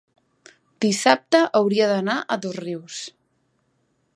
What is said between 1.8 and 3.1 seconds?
d'anar a Dosrius.